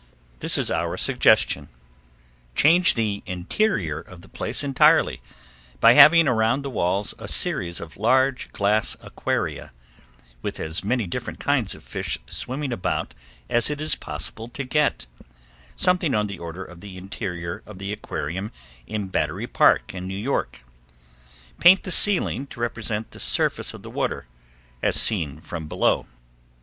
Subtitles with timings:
[0.39, 1.69] This is our suggestion:
[2.55, 5.21] Change the interior of the place entirely
[5.79, 9.71] by having around the walls a series of large glass aquaria,
[10.41, 13.13] with as many different kinds of fish swimming about
[13.47, 15.05] as it is possible to get;
[15.75, 18.51] something on the order of the interior of the aquarium
[18.87, 20.61] in Battery Park in New York.
[21.59, 24.25] Paint the ceiling to represent the surface of the water
[24.81, 26.07] as seen from below.